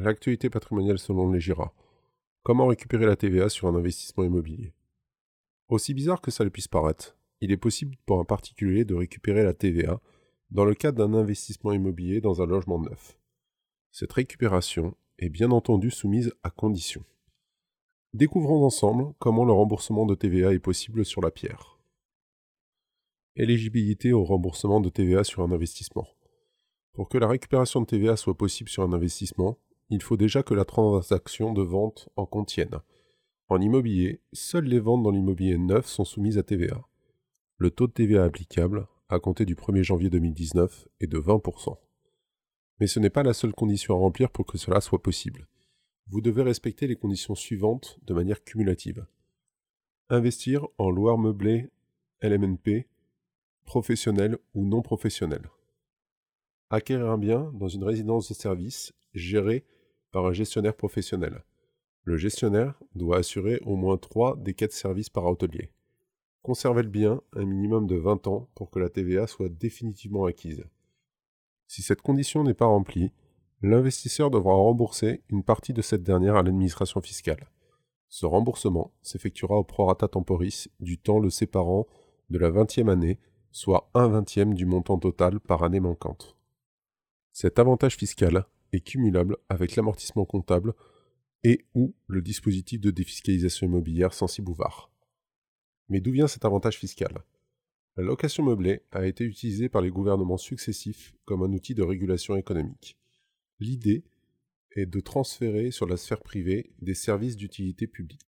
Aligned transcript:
l'actualité 0.00 0.50
patrimoniale 0.50 0.98
selon 0.98 1.30
les 1.30 1.40
GIRA. 1.40 1.72
Comment 2.42 2.66
récupérer 2.66 3.06
la 3.06 3.16
TVA 3.16 3.48
sur 3.48 3.68
un 3.68 3.74
investissement 3.74 4.24
immobilier? 4.24 4.74
Aussi 5.68 5.94
bizarre 5.94 6.20
que 6.20 6.30
ça 6.30 6.44
le 6.44 6.50
puisse 6.50 6.68
paraître, 6.68 7.16
il 7.40 7.52
est 7.52 7.56
possible 7.56 7.96
pour 8.06 8.20
un 8.20 8.24
particulier 8.24 8.84
de 8.84 8.94
récupérer 8.94 9.44
la 9.44 9.54
TVA 9.54 10.00
dans 10.50 10.64
le 10.64 10.74
cadre 10.74 10.98
d'un 10.98 11.14
investissement 11.14 11.72
immobilier 11.72 12.20
dans 12.20 12.42
un 12.42 12.46
logement 12.46 12.80
neuf. 12.80 13.18
Cette 13.92 14.12
récupération 14.12 14.96
est 15.18 15.28
bien 15.28 15.50
entendu 15.50 15.90
soumise 15.90 16.32
à 16.42 16.50
conditions. 16.50 17.04
Découvrons 18.12 18.64
ensemble 18.64 19.14
comment 19.18 19.44
le 19.44 19.52
remboursement 19.52 20.06
de 20.06 20.14
TVA 20.14 20.52
est 20.52 20.58
possible 20.58 21.04
sur 21.04 21.20
la 21.20 21.30
pierre. 21.30 21.78
Éligibilité 23.36 24.12
au 24.12 24.22
remboursement 24.22 24.80
de 24.80 24.88
TVA 24.88 25.24
sur 25.24 25.42
un 25.42 25.50
investissement. 25.50 26.06
Pour 26.92 27.08
que 27.08 27.18
la 27.18 27.26
récupération 27.26 27.80
de 27.80 27.86
TVA 27.86 28.16
soit 28.16 28.36
possible 28.36 28.70
sur 28.70 28.84
un 28.84 28.92
investissement, 28.92 29.58
il 29.94 30.02
faut 30.02 30.16
déjà 30.16 30.42
que 30.42 30.54
la 30.54 30.64
transaction 30.64 31.52
de 31.52 31.62
vente 31.62 32.08
en 32.16 32.26
contienne. 32.26 32.80
En 33.48 33.60
immobilier, 33.60 34.20
seules 34.32 34.64
les 34.64 34.80
ventes 34.80 35.02
dans 35.02 35.10
l'immobilier 35.10 35.58
neuf 35.58 35.86
sont 35.86 36.04
soumises 36.04 36.38
à 36.38 36.42
TVA. 36.42 36.82
Le 37.58 37.70
taux 37.70 37.86
de 37.86 37.92
TVA 37.92 38.24
applicable, 38.24 38.86
à 39.08 39.18
compter 39.18 39.44
du 39.44 39.54
1er 39.54 39.82
janvier 39.82 40.10
2019, 40.10 40.88
est 41.00 41.06
de 41.06 41.18
20%. 41.18 41.78
Mais 42.80 42.86
ce 42.86 42.98
n'est 42.98 43.10
pas 43.10 43.22
la 43.22 43.34
seule 43.34 43.54
condition 43.54 43.94
à 43.94 43.98
remplir 43.98 44.30
pour 44.30 44.46
que 44.46 44.58
cela 44.58 44.80
soit 44.80 45.02
possible. 45.02 45.46
Vous 46.08 46.20
devez 46.20 46.42
respecter 46.42 46.86
les 46.86 46.96
conditions 46.96 47.34
suivantes 47.34 47.98
de 48.02 48.14
manière 48.14 48.42
cumulative. 48.42 49.06
Investir 50.08 50.66
en 50.78 50.90
loire 50.90 51.18
meublée 51.18 51.70
LMNP, 52.20 52.86
professionnel 53.64 54.38
ou 54.54 54.64
non 54.64 54.82
professionnel 54.82 55.48
acquérir 56.74 57.10
un 57.10 57.18
bien 57.18 57.50
dans 57.54 57.68
une 57.68 57.84
résidence 57.84 58.28
de 58.28 58.34
service 58.34 58.92
gérée 59.14 59.64
un 60.22 60.32
gestionnaire 60.32 60.74
professionnel. 60.74 61.44
Le 62.04 62.16
gestionnaire 62.16 62.74
doit 62.94 63.18
assurer 63.18 63.60
au 63.64 63.76
moins 63.76 63.96
3 63.96 64.36
des 64.36 64.54
4 64.54 64.72
services 64.72 65.10
par 65.10 65.24
hôtelier. 65.24 65.70
Conserver 66.42 66.82
le 66.82 66.90
bien 66.90 67.22
un 67.34 67.44
minimum 67.44 67.86
de 67.86 67.96
20 67.96 68.26
ans 68.26 68.48
pour 68.54 68.70
que 68.70 68.78
la 68.78 68.90
TVA 68.90 69.26
soit 69.26 69.48
définitivement 69.48 70.26
acquise. 70.26 70.64
Si 71.66 71.82
cette 71.82 72.02
condition 72.02 72.44
n'est 72.44 72.54
pas 72.54 72.66
remplie, 72.66 73.10
l'investisseur 73.62 74.30
devra 74.30 74.54
rembourser 74.54 75.22
une 75.30 75.42
partie 75.42 75.72
de 75.72 75.80
cette 75.80 76.02
dernière 76.02 76.36
à 76.36 76.42
l'administration 76.42 77.00
fiscale. 77.00 77.48
Ce 78.08 78.26
remboursement 78.26 78.92
s'effectuera 79.02 79.56
au 79.56 79.64
prorata 79.64 80.06
temporis 80.06 80.68
du 80.80 80.98
temps 80.98 81.18
le 81.18 81.30
séparant 81.30 81.86
de 82.30 82.38
la 82.38 82.50
20e 82.50 82.90
année, 82.90 83.18
soit 83.50 83.90
un 83.94 84.08
vingtième 84.08 84.54
du 84.54 84.66
montant 84.66 84.98
total 84.98 85.40
par 85.40 85.62
année 85.62 85.80
manquante. 85.80 86.36
Cet 87.32 87.58
avantage 87.58 87.96
fiscal 87.96 88.46
est 88.74 88.80
cumulable 88.80 89.36
avec 89.48 89.76
l'amortissement 89.76 90.24
comptable 90.24 90.74
et 91.42 91.64
ou 91.74 91.94
le 92.06 92.22
dispositif 92.22 92.80
de 92.80 92.90
défiscalisation 92.90 93.66
immobilière 93.66 94.14
sans 94.14 94.40
bouvard. 94.40 94.90
Mais 95.88 96.00
d'où 96.00 96.12
vient 96.12 96.26
cet 96.26 96.44
avantage 96.44 96.78
fiscal? 96.78 97.22
La 97.96 98.02
location 98.02 98.42
meublée 98.42 98.82
a 98.90 99.06
été 99.06 99.24
utilisée 99.24 99.68
par 99.68 99.82
les 99.82 99.90
gouvernements 99.90 100.38
successifs 100.38 101.14
comme 101.24 101.42
un 101.42 101.52
outil 101.52 101.74
de 101.74 101.82
régulation 101.82 102.34
économique. 102.36 102.98
L'idée 103.60 104.04
est 104.72 104.86
de 104.86 105.00
transférer 105.00 105.70
sur 105.70 105.86
la 105.86 105.96
sphère 105.96 106.22
privée 106.22 106.72
des 106.80 106.94
services 106.94 107.36
d'utilité 107.36 107.86
publique. 107.86 108.26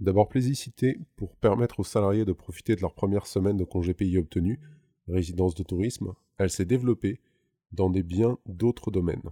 D'abord 0.00 0.28
plébiscitée 0.28 0.98
pour 1.14 1.36
permettre 1.36 1.80
aux 1.80 1.84
salariés 1.84 2.24
de 2.24 2.32
profiter 2.32 2.74
de 2.74 2.80
leur 2.80 2.94
première 2.94 3.26
semaine 3.26 3.56
de 3.56 3.64
congé 3.64 3.94
payé 3.94 4.18
obtenu, 4.18 4.60
résidence 5.06 5.54
de 5.54 5.62
tourisme, 5.62 6.12
elle 6.38 6.50
s'est 6.50 6.64
développée 6.64 7.20
dans 7.72 7.90
des 7.90 8.02
biens 8.02 8.38
d'autres 8.46 8.90
domaines. 8.90 9.30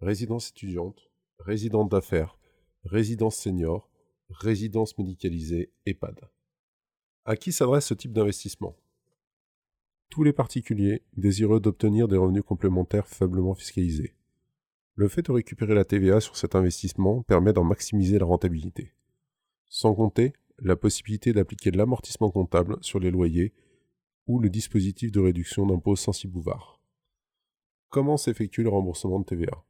Résidence 0.00 0.48
étudiante, 0.48 1.10
résidence 1.38 1.90
d'affaires, 1.90 2.38
résidence 2.84 3.36
senior, 3.36 3.90
résidence 4.30 4.96
médicalisée, 4.96 5.74
EHPAD. 5.84 6.18
À 7.26 7.36
qui 7.36 7.52
s'adresse 7.52 7.84
ce 7.84 7.92
type 7.92 8.14
d'investissement? 8.14 8.74
Tous 10.08 10.22
les 10.22 10.32
particuliers 10.32 11.02
désireux 11.18 11.60
d'obtenir 11.60 12.08
des 12.08 12.16
revenus 12.16 12.42
complémentaires 12.42 13.06
faiblement 13.06 13.54
fiscalisés. 13.54 14.14
Le 14.94 15.06
fait 15.06 15.20
de 15.20 15.32
récupérer 15.32 15.74
la 15.74 15.84
TVA 15.84 16.20
sur 16.20 16.34
cet 16.34 16.54
investissement 16.54 17.22
permet 17.24 17.52
d'en 17.52 17.64
maximiser 17.64 18.18
la 18.18 18.24
rentabilité. 18.24 18.94
Sans 19.68 19.94
compter 19.94 20.32
la 20.58 20.76
possibilité 20.76 21.34
d'appliquer 21.34 21.72
l'amortissement 21.72 22.30
comptable 22.30 22.78
sur 22.80 23.00
les 23.00 23.10
loyers 23.10 23.52
ou 24.26 24.38
le 24.38 24.48
dispositif 24.48 25.12
de 25.12 25.20
réduction 25.20 25.66
d'impôt 25.66 25.94
sans 25.94 26.26
bouvard. 26.26 26.80
Comment 27.90 28.16
s'effectue 28.16 28.62
le 28.62 28.70
remboursement 28.70 29.20
de 29.20 29.26
TVA 29.26 29.62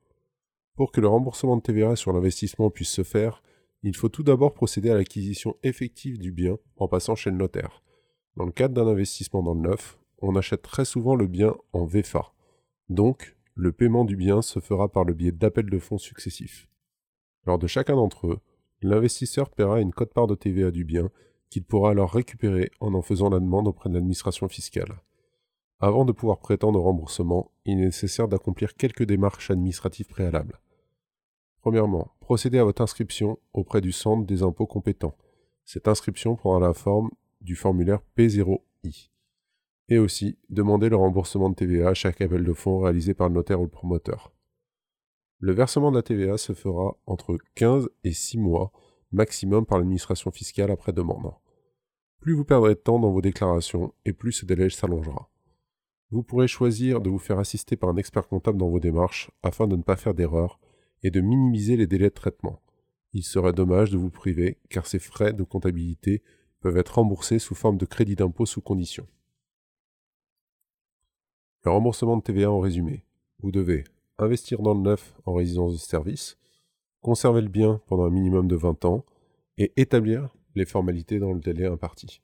Pour 0.81 0.93
que 0.93 1.03
le 1.03 1.09
remboursement 1.09 1.59
de 1.59 1.61
TVA 1.61 1.95
sur 1.95 2.11
l'investissement 2.11 2.71
puisse 2.71 2.89
se 2.89 3.03
faire, 3.03 3.43
il 3.83 3.95
faut 3.95 4.09
tout 4.09 4.23
d'abord 4.23 4.55
procéder 4.55 4.89
à 4.89 4.95
l'acquisition 4.95 5.55
effective 5.63 6.19
du 6.19 6.33
bien 6.33 6.57
en 6.79 6.89
passant 6.89 7.15
chez 7.15 7.29
le 7.29 7.37
notaire. 7.37 7.83
Dans 8.37 8.47
le 8.47 8.51
cadre 8.51 8.73
d'un 8.73 8.91
investissement 8.91 9.43
dans 9.43 9.53
le 9.53 9.61
neuf, 9.61 9.99
on 10.23 10.37
achète 10.37 10.63
très 10.63 10.87
souvent 10.87 11.17
le 11.17 11.27
bien 11.27 11.55
en 11.75 11.85
VFA. 11.85 12.33
Donc, 12.89 13.37
le 13.57 13.73
paiement 13.73 14.07
du 14.07 14.17
bien 14.17 14.41
se 14.41 14.59
fera 14.59 14.91
par 14.91 15.05
le 15.05 15.13
biais 15.13 15.33
d'appels 15.33 15.69
de 15.69 15.79
fonds 15.79 15.99
successifs. 15.99 16.67
Lors 17.45 17.59
de 17.59 17.67
chacun 17.67 17.97
d'entre 17.97 18.29
eux, 18.29 18.39
l'investisseur 18.81 19.51
paiera 19.51 19.83
une 19.83 19.93
cote-part 19.93 20.29
de 20.29 20.35
TVA 20.35 20.71
du 20.71 20.87
bien 20.87 21.11
qu'il 21.51 21.65
pourra 21.65 21.91
alors 21.91 22.11
récupérer 22.11 22.71
en 22.81 22.95
en 22.95 23.03
faisant 23.03 23.29
la 23.29 23.41
demande 23.41 23.69
auprès 23.69 23.91
de 23.91 23.95
l'administration 23.97 24.49
fiscale. 24.49 25.03
Avant 25.79 26.07
de 26.07 26.13
pouvoir 26.13 26.39
prétendre 26.39 26.79
au 26.79 26.85
remboursement, 26.85 27.51
il 27.67 27.81
est 27.81 27.85
nécessaire 27.85 28.29
d'accomplir 28.29 28.73
quelques 28.77 29.05
démarches 29.05 29.51
administratives 29.51 30.07
préalables. 30.07 30.59
Premièrement, 31.61 32.15
procéder 32.21 32.59
à 32.59 32.65
votre 32.65 32.83
inscription 32.83 33.39
auprès 33.53 33.81
du 33.81 33.93
centre 33.93 34.27
des 34.27 34.43
impôts 34.43 34.67
compétents. 34.67 35.17
Cette 35.65 35.89
inscription 35.89 36.37
prendra 36.37 36.69
la 36.69 36.75
forme 36.75 37.11
du 37.41 37.55
formulaire 37.55 38.01
P0I. 38.17 39.11
Et 39.89 39.99
aussi, 39.99 40.39
demander 40.49 40.89
le 40.89 40.97
remboursement 40.97 41.51
de 41.51 41.55
TVA 41.55 41.89
à 41.89 41.95
chaque 41.95 42.21
appel 42.21 42.45
de 42.45 42.53
fonds 42.53 42.81
réalisé 42.81 43.13
par 43.13 43.29
le 43.29 43.35
notaire 43.35 43.61
ou 43.61 43.65
le 43.65 43.71
promoteur. 43.71 44.33
Le 45.39 45.53
versement 45.53 45.91
de 45.91 45.97
la 45.97 46.03
TVA 46.03 46.39
se 46.39 46.53
fera 46.53 46.97
entre 47.07 47.39
15 47.57 47.89
et 48.05 48.13
6 48.13 48.39
mois 48.39 48.73
maximum 49.13 49.67
par 49.67 49.79
l'administration 49.79 50.31
fiscale 50.31 50.71
après 50.71 50.93
demande. 50.93 51.33
Plus 52.21 52.35
vous 52.35 52.45
perdrez 52.45 52.75
de 52.75 52.81
temps 52.81 52.99
dans 52.99 53.11
vos 53.11 53.23
déclarations 53.23 53.93
et 54.05 54.13
plus 54.13 54.33
ce 54.33 54.47
délai 54.47 54.71
s'allongera. 54.71 55.31
Vous 56.11 56.23
pourrez 56.23 56.49
choisir 56.49 57.01
de 57.01 57.09
vous 57.09 57.19
faire 57.19 57.39
assister 57.39 57.77
par 57.77 57.91
un 57.91 57.97
expert 57.97 58.29
comptable 58.29 58.59
dans 58.59 58.69
vos 58.69 58.81
démarches 58.81 59.31
afin 59.43 59.67
de 59.67 59.77
ne 59.77 59.83
pas 59.83 59.97
faire 59.97 60.15
d'erreurs 60.15 60.61
et 61.03 61.11
de 61.11 61.21
minimiser 61.21 61.77
les 61.77 61.87
délais 61.87 62.11
de 62.11 62.15
traitement. 62.15 62.61
Il 63.13 63.25
serait 63.25 63.53
dommage 63.53 63.91
de 63.91 63.99
vous 63.99 64.11
priver 64.11 64.59
car 64.69 64.87
ces 64.87 64.99
frais 64.99 65.33
de 65.33 65.43
comptabilité 65.43 66.23
peuvent 66.61 66.77
être 66.77 66.97
remboursés 66.97 67.39
sous 67.39 67.55
forme 67.55 67.79
de 67.79 67.87
crédit 67.87 68.17
d'impôt 68.17 68.47
sous 68.47 68.61
condition. 68.61 69.07
Le 71.65 71.71
remboursement 71.71 72.17
de 72.17 72.23
TVA 72.23 72.51
en 72.51 72.61
résumé. 72.61 73.05
Vous 73.41 73.51
devez 73.51 73.85
investir 74.19 74.61
dans 74.63 74.75
le 74.75 74.81
neuf 74.81 75.15
en 75.25 75.35
résidence 75.35 75.73
de 75.73 75.79
service, 75.79 76.39
conserver 77.01 77.41
le 77.41 77.49
bien 77.49 77.81
pendant 77.87 78.05
un 78.05 78.11
minimum 78.11 78.49
de 78.49 78.57
20 78.57 78.85
ans 78.85 79.05
et 79.59 79.73
établir 79.77 80.35
les 80.55 80.65
formalités 80.65 81.19
dans 81.19 81.33
le 81.33 81.41
délai 81.41 81.67
imparti. 81.67 82.23